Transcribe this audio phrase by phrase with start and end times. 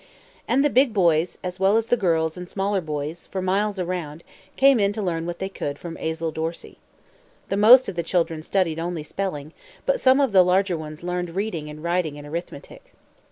[0.47, 3.77] And the big boys, as well as the girls and the smaller boys, for miles
[3.77, 4.23] around,
[4.55, 6.79] came in to learn what they could from Azel Dorsey.
[7.49, 9.53] The most of the children studied only spelling;
[9.85, 12.93] but some of the larger ones learned reading and writing and arithmetic.